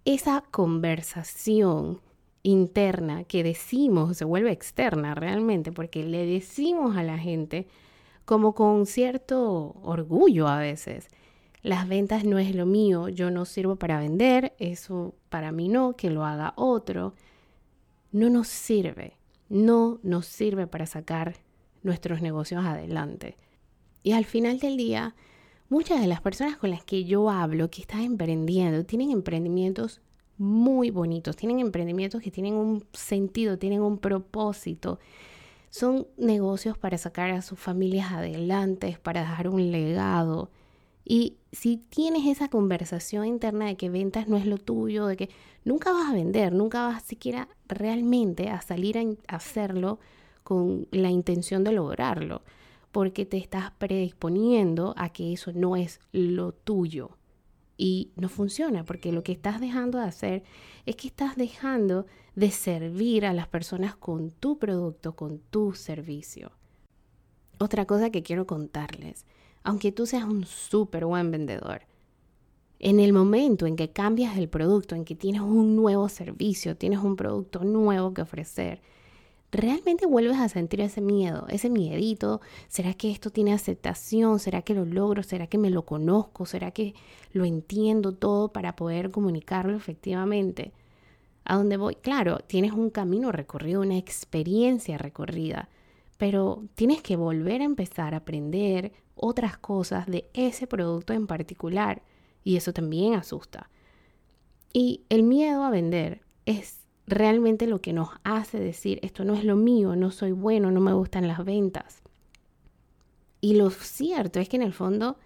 esa 0.04 0.42
conversación 0.50 2.00
interna 2.42 3.24
que 3.24 3.42
decimos 3.42 4.18
se 4.18 4.24
vuelve 4.24 4.52
externa 4.52 5.14
realmente, 5.14 5.72
porque 5.72 6.04
le 6.04 6.26
decimos 6.26 6.96
a 6.96 7.02
la 7.02 7.18
gente 7.18 7.66
como 8.24 8.54
con 8.54 8.86
cierto 8.86 9.76
orgullo 9.82 10.48
a 10.48 10.58
veces, 10.58 11.08
las 11.64 11.88
ventas 11.88 12.24
no 12.24 12.38
es 12.38 12.54
lo 12.54 12.66
mío, 12.66 13.08
yo 13.08 13.30
no 13.30 13.46
sirvo 13.46 13.76
para 13.76 13.98
vender, 13.98 14.54
eso 14.58 15.14
para 15.30 15.50
mí 15.50 15.68
no, 15.68 15.96
que 15.96 16.10
lo 16.10 16.26
haga 16.26 16.52
otro. 16.56 17.14
No 18.12 18.28
nos 18.28 18.48
sirve, 18.48 19.16
no 19.48 19.98
nos 20.02 20.26
sirve 20.26 20.66
para 20.66 20.84
sacar 20.84 21.36
nuestros 21.82 22.20
negocios 22.20 22.66
adelante. 22.66 23.38
Y 24.02 24.12
al 24.12 24.26
final 24.26 24.58
del 24.58 24.76
día, 24.76 25.14
muchas 25.68 26.00
de 26.00 26.06
las 26.06 26.20
personas 26.20 26.56
con 26.56 26.70
las 26.70 26.84
que 26.84 27.04
yo 27.04 27.30
hablo, 27.30 27.70
que 27.70 27.80
están 27.80 28.00
emprendiendo, 28.02 28.84
tienen 28.84 29.10
emprendimientos 29.10 30.00
muy 30.36 30.90
bonitos, 30.90 31.36
tienen 31.36 31.60
emprendimientos 31.60 32.20
que 32.22 32.30
tienen 32.30 32.54
un 32.54 32.84
sentido, 32.92 33.58
tienen 33.58 33.82
un 33.82 33.98
propósito. 33.98 34.98
Son 35.70 36.06
negocios 36.16 36.78
para 36.78 36.98
sacar 36.98 37.30
a 37.30 37.42
sus 37.42 37.58
familias 37.58 38.12
adelante, 38.12 38.98
para 39.02 39.20
dejar 39.20 39.48
un 39.48 39.70
legado. 39.70 40.50
Y 41.04 41.36
si 41.52 41.76
tienes 41.76 42.26
esa 42.26 42.48
conversación 42.48 43.26
interna 43.26 43.66
de 43.66 43.76
que 43.76 43.90
ventas 43.90 44.26
no 44.28 44.36
es 44.36 44.46
lo 44.46 44.58
tuyo, 44.58 45.06
de 45.06 45.16
que 45.16 45.30
nunca 45.64 45.92
vas 45.92 46.10
a 46.10 46.14
vender, 46.14 46.52
nunca 46.52 46.86
vas 46.86 47.02
siquiera 47.02 47.48
realmente 47.68 48.48
a 48.48 48.60
salir 48.62 48.98
a 48.98 49.36
hacerlo 49.36 49.98
con 50.42 50.86
la 50.90 51.10
intención 51.10 51.64
de 51.64 51.72
lograrlo, 51.72 52.42
porque 52.94 53.26
te 53.26 53.36
estás 53.36 53.72
predisponiendo 53.72 54.94
a 54.96 55.10
que 55.10 55.34
eso 55.34 55.52
no 55.52 55.76
es 55.76 56.00
lo 56.12 56.52
tuyo. 56.52 57.18
Y 57.76 58.12
no 58.16 58.30
funciona, 58.30 58.84
porque 58.84 59.12
lo 59.12 59.22
que 59.22 59.32
estás 59.32 59.60
dejando 59.60 59.98
de 59.98 60.04
hacer 60.04 60.44
es 60.86 60.96
que 60.96 61.08
estás 61.08 61.36
dejando 61.36 62.06
de 62.34 62.50
servir 62.50 63.26
a 63.26 63.34
las 63.34 63.48
personas 63.48 63.96
con 63.96 64.30
tu 64.30 64.58
producto, 64.58 65.14
con 65.14 65.40
tu 65.50 65.74
servicio. 65.74 66.52
Otra 67.58 67.84
cosa 67.84 68.10
que 68.10 68.22
quiero 68.22 68.46
contarles 68.46 69.26
aunque 69.64 69.90
tú 69.90 70.06
seas 70.06 70.24
un 70.24 70.44
súper 70.44 71.06
buen 71.06 71.30
vendedor. 71.30 71.82
En 72.78 73.00
el 73.00 73.12
momento 73.12 73.66
en 73.66 73.76
que 73.76 73.90
cambias 73.90 74.36
el 74.36 74.48
producto, 74.48 74.94
en 74.94 75.06
que 75.06 75.14
tienes 75.14 75.40
un 75.40 75.74
nuevo 75.74 76.08
servicio, 76.10 76.76
tienes 76.76 77.00
un 77.00 77.16
producto 77.16 77.64
nuevo 77.64 78.12
que 78.12 78.22
ofrecer, 78.22 78.82
realmente 79.54 80.06
vuelves 80.06 80.38
a 80.38 80.48
sentir 80.48 80.80
ese 80.80 81.00
miedo, 81.00 81.46
ese 81.48 81.70
miedito. 81.70 82.40
¿Será 82.68 82.94
que 82.94 83.10
esto 83.10 83.30
tiene 83.30 83.52
aceptación? 83.52 84.38
¿Será 84.38 84.62
que 84.62 84.74
lo 84.74 84.84
logro? 84.84 85.22
¿Será 85.22 85.46
que 85.46 85.58
me 85.58 85.70
lo 85.70 85.84
conozco? 85.84 86.44
¿Será 86.44 86.72
que 86.72 86.94
lo 87.32 87.44
entiendo 87.44 88.12
todo 88.12 88.52
para 88.52 88.76
poder 88.76 89.10
comunicarlo 89.10 89.76
efectivamente? 89.76 90.72
A 91.44 91.56
dónde 91.56 91.76
voy, 91.76 91.94
claro, 91.94 92.38
tienes 92.46 92.72
un 92.72 92.90
camino 92.90 93.30
recorrido, 93.30 93.82
una 93.82 93.98
experiencia 93.98 94.98
recorrida, 94.98 95.68
pero 96.16 96.64
tienes 96.74 97.02
que 97.02 97.16
volver 97.16 97.60
a 97.60 97.64
empezar 97.64 98.14
a 98.14 98.18
aprender, 98.18 98.92
otras 99.14 99.56
cosas 99.56 100.06
de 100.06 100.28
ese 100.34 100.66
producto 100.66 101.12
en 101.12 101.26
particular 101.26 102.02
y 102.42 102.56
eso 102.56 102.72
también 102.72 103.14
asusta. 103.14 103.70
Y 104.72 105.02
el 105.08 105.22
miedo 105.22 105.62
a 105.62 105.70
vender 105.70 106.22
es 106.46 106.83
realmente 107.06 107.66
lo 107.66 107.80
que 107.80 107.92
nos 107.92 108.10
hace 108.24 108.58
decir, 108.58 108.98
esto 109.02 109.24
no 109.24 109.34
es 109.34 109.44
lo 109.44 109.56
mío, 109.56 109.96
no 109.96 110.10
soy 110.10 110.32
bueno, 110.32 110.70
no 110.70 110.80
me 110.80 110.92
gustan 110.92 111.28
las 111.28 111.44
ventas. 111.44 112.02
Y 113.40 113.56
lo 113.56 113.70
cierto 113.70 114.40
es 114.40 114.48
que 114.48 114.56
en 114.56 114.62
el 114.62 114.72
fondo 114.72 115.18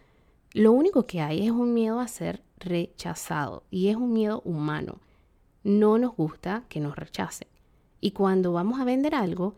lo 0.53 0.73
único 0.73 1.07
que 1.07 1.21
hay 1.21 1.47
es 1.47 1.53
un 1.53 1.75
miedo 1.75 2.01
a 2.01 2.09
ser 2.09 2.43
rechazado 2.59 3.65
y 3.71 3.89
es 3.89 3.97
un 3.97 4.13
miedo 4.13 4.43
humano. 4.45 5.01
No 5.63 5.99
nos 5.99 6.17
gusta 6.17 6.65
que 6.69 6.81
nos 6.81 6.97
rechacen. 6.97 7.49
Y 8.01 8.13
cuando 8.13 8.53
vamos 8.53 8.81
a 8.81 8.85
vender 8.85 9.15
algo, 9.15 9.55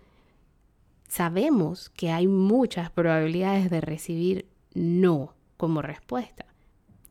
sabemos 1.08 1.90
que 1.90 2.10
hay 2.10 2.26
muchas 2.26 2.90
probabilidades 2.90 3.70
de 3.70 3.80
recibir 3.80 4.46
no 4.74 5.34
como 5.56 5.82
respuesta. 5.82 6.46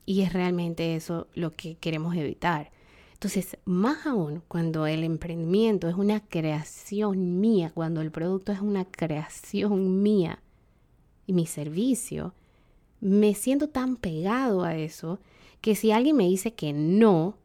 Y 0.06 0.22
es 0.22 0.34
realmente 0.34 0.96
eso 0.96 1.28
lo 1.34 1.54
que 1.54 1.76
queremos 1.76 2.16
evitar. 2.16 2.72
Entonces, 3.20 3.58
más 3.66 4.08
aún 4.08 4.42
cuando 4.48 4.88
el 4.88 5.04
emprendimiento 5.04 5.90
es 5.90 5.96
una 5.96 6.22
creación 6.22 7.42
mía, 7.42 7.70
cuando 7.76 8.00
el 8.00 8.12
producto 8.12 8.54
es 8.54 8.62
una 8.62 8.86
creación 8.86 10.02
mía 10.02 10.42
y 11.28 11.34
mi 11.34 11.46
servicio, 11.46 12.34
me 13.02 13.34
siento 13.34 13.68
tan 13.68 13.98
pegado 13.98 14.64
a 14.64 14.78
eso 14.78 15.20
que 15.60 15.76
si 15.76 15.92
alguien 15.92 16.16
me 16.16 16.30
dice 16.30 16.54
que 16.54 16.72
no, 16.72 17.36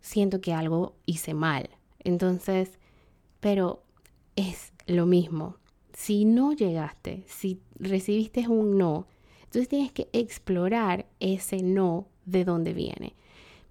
siento 0.00 0.40
que 0.40 0.52
algo 0.52 0.96
hice 1.06 1.32
mal. 1.32 1.70
Entonces, 2.00 2.80
pero 3.38 3.84
es 4.34 4.72
lo 4.86 5.06
mismo. 5.06 5.58
Si 5.92 6.24
no 6.24 6.54
llegaste, 6.54 7.22
si 7.28 7.60
recibiste 7.76 8.48
un 8.48 8.76
no, 8.76 9.06
entonces 9.44 9.68
tienes 9.68 9.92
que 9.92 10.08
explorar 10.12 11.06
ese 11.20 11.62
no 11.62 12.08
de 12.24 12.44
dónde 12.44 12.72
viene. 12.72 13.14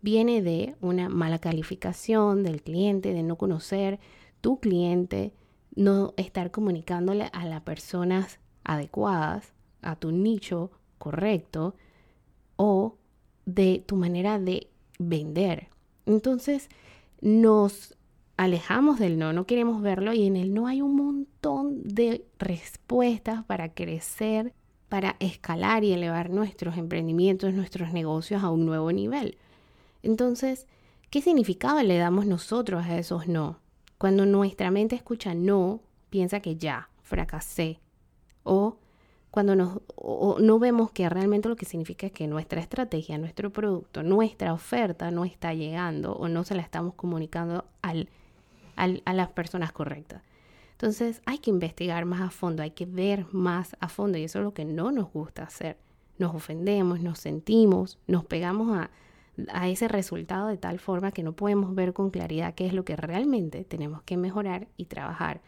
Viene 0.02 0.42
de 0.42 0.76
una 0.82 1.10
mala 1.10 1.40
calificación 1.40 2.44
del 2.44 2.62
cliente, 2.62 3.14
de 3.14 3.24
no 3.24 3.38
conocer 3.38 4.00
tu 4.42 4.60
cliente, 4.60 5.34
no 5.76 6.14
estar 6.18 6.52
comunicándole 6.52 7.30
a 7.34 7.46
las 7.46 7.62
personas 7.62 8.40
adecuadas, 8.64 9.54
a 9.82 9.96
tu 9.96 10.12
nicho 10.12 10.72
correcto 10.98 11.76
o 12.56 12.98
de 13.46 13.84
tu 13.86 13.96
manera 13.96 14.40
de 14.40 14.70
vender. 15.00 15.70
Entonces 16.06 16.70
nos 17.22 17.96
alejamos 18.38 19.00
del 19.00 19.18
no, 19.20 19.34
no 19.34 19.46
queremos 19.46 19.82
verlo 19.82 20.14
y 20.14 20.26
en 20.26 20.38
el 20.38 20.54
no 20.54 20.68
hay 20.68 20.82
un 20.82 20.96
montón 20.96 21.84
de 21.84 22.26
respuestas 22.38 23.44
para 23.44 23.74
crecer, 23.74 24.54
para 24.88 25.18
escalar 25.20 25.84
y 25.84 25.92
elevar 25.92 26.30
nuestros 26.30 26.78
emprendimientos, 26.78 27.54
nuestros 27.54 27.92
negocios 27.92 28.44
a 28.44 28.50
un 28.50 28.66
nuevo 28.66 28.92
nivel. 28.92 29.38
Entonces, 30.04 30.68
¿qué 31.10 31.22
significado 31.22 31.82
le 31.84 31.98
damos 31.98 32.26
nosotros 32.26 32.86
a 32.86 32.98
esos 32.98 33.28
no? 33.28 33.60
Cuando 33.98 34.26
nuestra 34.26 34.72
mente 34.72 34.96
escucha 34.96 35.34
no, 35.34 35.82
piensa 36.10 36.40
que 36.40 36.56
ya, 36.56 36.90
fracasé. 37.04 37.80
O 38.44 38.78
cuando 39.32 39.56
no 39.56 40.60
vemos 40.60 40.92
que 40.92 41.08
realmente 41.08 41.50
lo 41.50 41.56
que 41.56 41.66
significa 41.66 42.08
es 42.08 42.14
que 42.14 42.28
nuestra 42.28 42.62
estrategia, 42.62 43.18
nuestro 43.18 43.52
producto, 43.52 44.02
nuestra 44.02 44.54
oferta 44.54 45.12
no 45.12 45.26
está 45.26 45.54
llegando 45.54 46.14
o 46.14 46.28
no 46.28 46.44
se 46.44 46.56
la 46.56 46.62
estamos 46.62 46.96
comunicando 46.96 47.66
al, 47.82 48.10
a 48.76 49.14
las 49.14 49.30
personas 49.30 49.72
correctas. 49.72 50.24
Entonces 50.72 51.22
hay 51.26 51.40
que 51.40 51.50
investigar 51.50 52.06
más 52.06 52.22
a 52.22 52.30
fondo, 52.30 52.64
hay 52.64 52.72
que 52.72 52.86
ver 52.86 53.26
más 53.32 53.76
a 53.82 53.90
fondo 53.90 54.18
y 54.18 54.24
eso 54.24 54.40
es 54.40 54.46
lo 54.46 54.54
que 54.54 54.66
no 54.66 54.92
nos 54.92 55.12
gusta 55.12 55.44
hacer. 55.44 55.78
Nos 56.18 56.34
ofendemos, 56.34 57.02
nos 57.02 57.20
sentimos, 57.20 58.00
nos 58.08 58.26
pegamos 58.26 58.76
a, 58.78 58.90
a 59.52 59.68
ese 59.70 59.88
resultado 59.88 60.48
de 60.48 60.58
tal 60.58 60.80
forma 60.80 61.12
que 61.12 61.24
no 61.24 61.34
podemos 61.34 61.74
ver 61.76 61.94
con 61.94 62.10
claridad 62.10 62.54
qué 62.56 62.66
es 62.66 62.74
lo 62.74 62.86
que 62.86 62.96
realmente 62.96 63.64
tenemos 63.64 64.02
que 64.04 64.18
mejorar 64.18 64.68
y 64.78 64.86
trabajar 64.86 65.42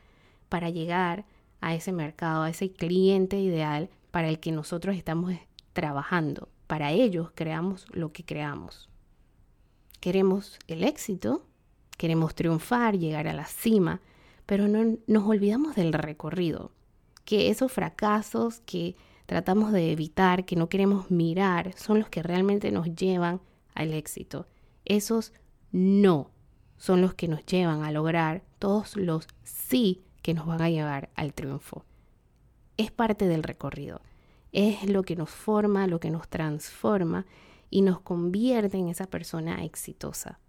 para 0.50 0.70
llegar 0.70 1.26
a 1.62 1.76
ese 1.76 1.92
mercado, 1.92 2.44
a 2.44 2.50
ese 2.50 2.72
cliente 2.72 3.40
ideal 3.40 3.90
para 4.12 4.30
el 4.30 4.40
que 4.40 4.52
nosotros 4.52 4.96
estamos 4.96 5.34
trabajando. 5.74 6.50
Para 6.68 6.92
ellos 6.92 7.32
creamos 7.36 7.86
lo 7.92 8.12
que 8.12 8.24
creamos. 8.24 8.90
Queremos 10.00 10.58
el 10.68 10.84
éxito, 10.84 11.46
queremos 11.98 12.34
triunfar, 12.34 12.98
llegar 12.98 13.28
a 13.28 13.34
la 13.34 13.46
cima, 13.46 14.02
pero 14.46 14.68
no 14.68 14.98
nos 15.08 15.24
olvidamos 15.24 15.76
del 15.76 15.94
recorrido, 15.94 16.72
que 17.24 17.50
esos 17.50 17.72
fracasos 17.72 18.62
que 18.66 18.96
tratamos 19.28 19.72
de 19.72 19.92
evitar, 19.92 20.44
que 20.44 20.56
no 20.56 20.68
queremos 20.68 21.12
mirar, 21.12 21.74
son 21.78 22.00
los 22.00 22.10
que 22.10 22.24
realmente 22.24 22.72
nos 22.72 22.94
llevan 22.96 23.40
al 23.74 23.94
éxito. 23.94 24.48
Esos 24.86 25.34
no 25.72 26.32
son 26.78 27.02
los 27.02 27.14
que 27.14 27.28
nos 27.28 27.46
llevan 27.46 27.84
a 27.84 27.92
lograr 27.92 28.44
todos 28.60 28.96
los 28.96 29.28
sí 29.44 30.02
que 30.22 30.34
nos 30.34 30.46
van 30.46 30.62
a 30.62 30.70
llevar 30.70 31.10
al 31.16 31.34
triunfo. 31.34 31.86
Es 32.78 32.92
parte 32.92 33.28
del 33.28 33.44
recorrido. 33.44 34.02
Es 34.52 34.90
lo 34.90 35.04
que 35.04 35.16
nos 35.16 35.30
forma, 35.30 35.88
lo 35.88 36.00
que 36.00 36.10
nos 36.10 36.28
transforma 36.28 37.26
y 37.70 37.84
nos 37.84 38.02
convierte 38.02 38.78
en 38.78 38.90
esa 38.90 39.08
persona 39.08 39.64
exitosa. 39.64 40.40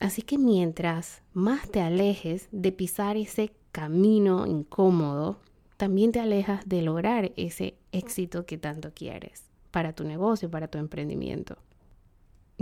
Así 0.00 0.22
que 0.22 0.38
mientras 0.38 1.22
más 1.32 1.70
te 1.70 1.80
alejes 1.80 2.48
de 2.52 2.72
pisar 2.72 3.16
ese 3.16 3.52
camino 3.72 4.46
incómodo, 4.46 5.40
también 5.76 6.12
te 6.12 6.20
alejas 6.20 6.68
de 6.68 6.82
lograr 6.82 7.32
ese 7.36 7.76
éxito 7.92 8.46
que 8.46 8.58
tanto 8.58 8.92
quieres 8.94 9.44
para 9.70 9.94
tu 9.94 10.04
negocio, 10.04 10.50
para 10.50 10.68
tu 10.68 10.78
emprendimiento. 10.78 11.56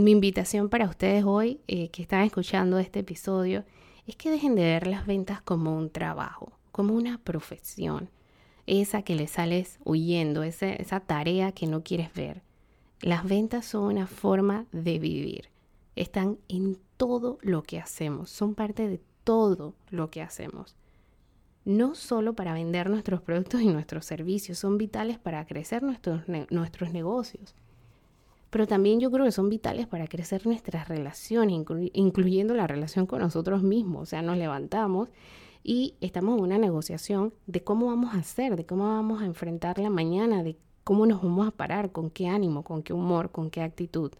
Mi 0.01 0.13
invitación 0.13 0.71
para 0.71 0.89
ustedes 0.89 1.25
hoy 1.25 1.61
eh, 1.69 1.91
que 1.91 2.01
están 2.01 2.23
escuchando 2.23 2.79
este 2.79 3.01
episodio 3.01 3.65
es 4.07 4.17
que 4.17 4.31
dejen 4.31 4.55
de 4.55 4.63
ver 4.63 4.87
las 4.87 5.07
ventas 5.07 5.43
como 5.43 5.77
un 5.77 5.91
trabajo, 5.91 6.53
como 6.73 6.95
una 6.95 7.19
profesión, 7.19 8.09
esa 8.67 9.03
que 9.03 9.15
le 9.15 9.27
sales 9.27 9.79
huyendo, 9.85 10.43
esa, 10.43 11.01
tarea 11.01 11.53
que 11.53 11.67
no 11.67 11.83
quieres 11.83 12.15
ver. 12.15 12.41
Las 13.03 13.25
ventas 13.25 13.67
son 13.67 13.93
una 13.93 14.07
forma 14.07 14.65
de 14.73 14.99
vivir, 14.99 15.51
están 15.97 16.39
en 16.49 16.79
todo 16.97 17.37
lo 17.43 17.63
que 17.63 17.79
hacemos, 17.79 18.31
son 18.31 18.55
parte 18.55 18.89
de 18.89 19.03
todo 19.23 19.75
lo 19.91 20.09
que 20.09 20.23
hacemos. 20.23 20.77
No 21.67 21.95
solo 21.95 22.33
para 22.33 22.55
vender 22.55 22.89
nuestros 22.89 23.21
productos 23.21 23.61
y 23.61 23.67
nuestros 23.67 24.07
servicios, 24.07 24.59
son 24.59 24.79
vitales 24.79 25.19
para 25.19 25.45
crecer 25.45 25.83
nuestros 25.83 26.91
negocios 26.91 27.55
pero 28.51 28.67
también 28.67 28.99
yo 28.99 29.11
creo 29.11 29.25
que 29.25 29.33
son 29.33 29.49
vitales 29.49 29.87
para 29.87 30.09
crecer 30.09 30.45
nuestras 30.45 30.89
relaciones, 30.89 31.65
incluyendo 31.93 32.55
la 32.55 32.67
relación 32.67 33.07
con 33.07 33.21
nosotros 33.21 33.63
mismos. 33.63 34.03
O 34.03 34.07
sea, 34.07 34.23
nos 34.23 34.37
levantamos 34.37 35.09
y 35.63 35.95
estamos 36.01 36.37
en 36.37 36.45
una 36.45 36.59
negociación 36.59 37.33
de 37.47 37.63
cómo 37.63 37.87
vamos 37.87 38.15
a 38.15 38.19
hacer, 38.19 38.57
de 38.57 38.67
cómo 38.67 38.85
vamos 38.89 39.23
a 39.23 39.27
enfrentar 39.27 39.79
la 39.79 39.89
mañana, 39.89 40.43
de 40.43 40.57
cómo 40.83 41.07
nos 41.07 41.23
vamos 41.23 41.47
a 41.47 41.53
parar, 41.53 41.93
con 41.93 42.11
qué 42.11 42.27
ánimo, 42.27 42.65
con 42.65 42.83
qué 42.83 42.93
humor, 42.93 43.31
con 43.31 43.51
qué 43.51 43.63
actitud. 43.63 44.11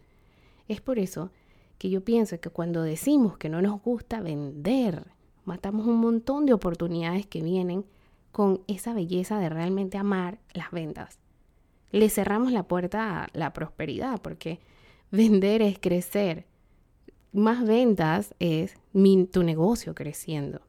Es 0.69 0.79
por 0.79 0.97
eso 0.97 1.29
que 1.77 1.89
yo 1.89 2.01
pienso 2.01 2.39
que 2.39 2.49
cuando 2.49 2.83
decimos 2.83 3.37
que 3.37 3.49
no 3.49 3.61
nos 3.61 3.81
gusta 3.81 4.21
vender, 4.21 5.07
matamos 5.43 5.87
un 5.87 5.97
montón 5.97 6.45
de 6.45 6.53
oportunidades 6.53 7.25
que 7.25 7.41
vienen 7.41 7.83
con 8.31 8.61
esa 8.67 8.93
belleza 8.93 9.39
de 9.39 9.49
realmente 9.49 9.97
amar 9.97 10.39
las 10.53 10.71
ventas 10.71 11.20
le 11.91 12.09
cerramos 12.09 12.51
la 12.51 12.63
puerta 12.63 13.23
a 13.23 13.29
la 13.33 13.53
prosperidad, 13.53 14.21
porque 14.21 14.59
vender 15.11 15.61
es 15.61 15.77
crecer. 15.79 16.45
Más 17.33 17.65
ventas 17.65 18.35
es 18.39 18.75
tu 19.31 19.43
negocio 19.43 19.95
creciendo, 19.95 20.61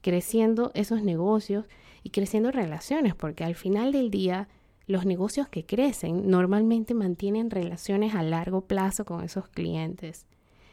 creciendo 0.00 0.70
esos 0.74 1.02
negocios 1.02 1.66
y 2.02 2.10
creciendo 2.10 2.50
relaciones, 2.50 3.14
porque 3.14 3.44
al 3.44 3.54
final 3.54 3.92
del 3.92 4.10
día 4.10 4.48
los 4.86 5.04
negocios 5.04 5.48
que 5.48 5.66
crecen 5.66 6.30
normalmente 6.30 6.94
mantienen 6.94 7.50
relaciones 7.50 8.14
a 8.14 8.22
largo 8.22 8.62
plazo 8.62 9.04
con 9.04 9.24
esos 9.24 9.48
clientes 9.48 10.26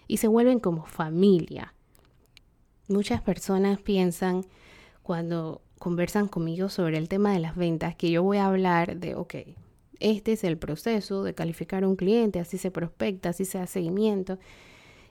y 0.07 0.17
se 0.17 0.27
vuelven 0.27 0.59
como 0.59 0.85
familia. 0.85 1.73
Muchas 2.87 3.21
personas 3.21 3.81
piensan 3.81 4.45
cuando 5.01 5.61
conversan 5.79 6.27
conmigo 6.27 6.69
sobre 6.69 6.97
el 6.97 7.09
tema 7.09 7.33
de 7.33 7.39
las 7.39 7.55
ventas 7.55 7.95
que 7.95 8.11
yo 8.11 8.23
voy 8.23 8.37
a 8.37 8.45
hablar 8.45 8.97
de, 8.97 9.15
ok, 9.15 9.35
este 9.99 10.33
es 10.33 10.43
el 10.43 10.57
proceso 10.57 11.23
de 11.23 11.33
calificar 11.33 11.83
a 11.83 11.87
un 11.87 11.95
cliente, 11.95 12.39
así 12.39 12.57
se 12.57 12.71
prospecta, 12.71 13.29
así 13.29 13.45
se 13.45 13.59
hace 13.59 13.73
seguimiento. 13.73 14.39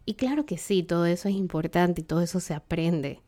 Y 0.04 0.14
claro 0.14 0.46
que 0.46 0.58
sí, 0.58 0.82
todo 0.82 1.06
eso 1.06 1.28
es 1.28 1.34
importante 1.34 2.00
y 2.00 2.04
todo 2.04 2.22
eso 2.22 2.40
se 2.40 2.54
aprende, 2.54 3.20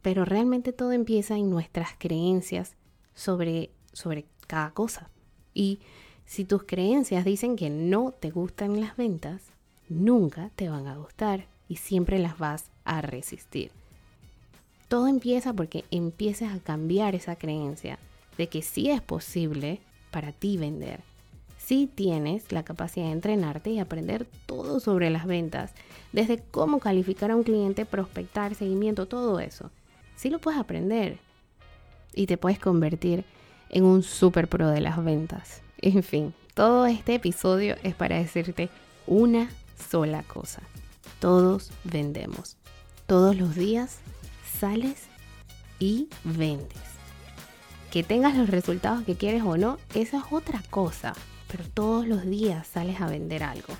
pero 0.00 0.24
realmente 0.24 0.72
todo 0.72 0.92
empieza 0.92 1.36
en 1.36 1.50
nuestras 1.50 1.90
creencias 1.98 2.74
sobre, 3.14 3.70
sobre 3.92 4.26
cada 4.46 4.70
cosa. 4.72 5.10
Y 5.54 5.80
si 6.24 6.44
tus 6.44 6.64
creencias 6.64 7.24
dicen 7.24 7.56
que 7.56 7.68
no 7.68 8.12
te 8.12 8.30
gustan 8.30 8.80
las 8.80 8.96
ventas, 8.96 9.42
nunca 9.88 10.50
te 10.56 10.68
van 10.68 10.86
a 10.86 10.96
gustar 10.96 11.46
y 11.68 11.76
siempre 11.76 12.18
las 12.18 12.38
vas 12.38 12.70
a 12.84 13.02
resistir. 13.02 13.70
Todo 14.88 15.08
empieza 15.08 15.52
porque 15.52 15.84
empieces 15.90 16.50
a 16.50 16.58
cambiar 16.58 17.14
esa 17.14 17.36
creencia 17.36 17.98
de 18.38 18.48
que 18.48 18.62
sí 18.62 18.90
es 18.90 19.00
posible 19.00 19.80
para 20.12 20.30
ti 20.30 20.56
vender 20.56 21.00
si 21.64 21.86
tienes 21.86 22.50
la 22.50 22.64
capacidad 22.64 23.06
de 23.06 23.12
entrenarte 23.12 23.70
y 23.70 23.78
aprender 23.78 24.26
todo 24.46 24.80
sobre 24.80 25.10
las 25.10 25.26
ventas, 25.26 25.72
desde 26.12 26.42
cómo 26.50 26.80
calificar 26.80 27.30
a 27.30 27.36
un 27.36 27.44
cliente, 27.44 27.86
prospectar, 27.86 28.54
seguimiento, 28.54 29.06
todo 29.06 29.38
eso. 29.38 29.70
Sí 30.16 30.28
lo 30.28 30.40
puedes 30.40 30.60
aprender 30.60 31.18
y 32.14 32.26
te 32.26 32.36
puedes 32.36 32.58
convertir 32.58 33.24
en 33.70 33.84
un 33.84 34.02
super 34.02 34.48
pro 34.48 34.68
de 34.68 34.80
las 34.80 35.02
ventas. 35.02 35.62
En 35.84 36.04
fin, 36.04 36.32
todo 36.54 36.86
este 36.86 37.16
episodio 37.16 37.74
es 37.82 37.96
para 37.96 38.16
decirte 38.16 38.68
una 39.08 39.50
sola 39.90 40.22
cosa. 40.22 40.62
Todos 41.18 41.72
vendemos. 41.82 42.56
Todos 43.06 43.34
los 43.34 43.56
días 43.56 43.98
sales 44.60 45.06
y 45.80 46.08
vendes. 46.22 46.91
Que 47.92 48.02
tengas 48.02 48.34
los 48.34 48.48
resultados 48.48 49.04
que 49.04 49.16
quieres 49.16 49.42
o 49.42 49.58
no, 49.58 49.76
esa 49.94 50.16
es 50.16 50.24
otra 50.30 50.62
cosa. 50.70 51.12
Pero 51.46 51.64
todos 51.74 52.06
los 52.08 52.24
días 52.24 52.66
sales 52.66 53.02
a 53.02 53.06
vender 53.06 53.42
algo. 53.42 53.74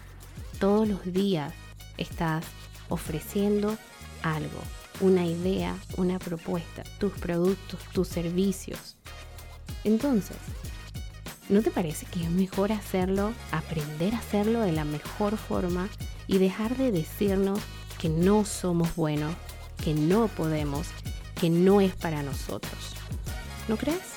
Todos 0.61 0.87
los 0.87 1.03
días 1.11 1.55
estás 1.96 2.44
ofreciendo 2.90 3.75
algo, 4.22 4.61
una 5.01 5.25
idea, 5.25 5.75
una 5.96 6.18
propuesta, 6.18 6.83
tus 7.01 7.12
productos, 7.12 7.81
tus 7.94 8.07
servicios. 8.07 8.96
Entonces, 9.83 10.37
¿no 11.48 11.62
te 11.62 11.70
parece 11.70 12.05
que 12.05 12.22
es 12.22 12.31
mejor 12.31 12.70
hacerlo, 12.70 13.33
aprender 13.51 14.14
a 14.14 14.18
hacerlo 14.18 14.61
de 14.61 14.72
la 14.72 14.85
mejor 14.85 15.38
forma 15.38 15.88
y 16.27 16.37
dejar 16.37 16.77
de 16.77 16.92
decirnos 16.92 17.61
que 17.98 18.11
no 18.11 18.44
somos 18.44 18.94
buenos, 18.94 19.35
que 19.83 19.94
no 19.94 20.29
podemos, 20.29 20.88
que 21.40 21.48
no 21.48 21.81
es 21.81 21.96
para 21.96 22.22
nosotros? 22.22 23.01
¿No 23.72 23.78
crees? 23.78 24.12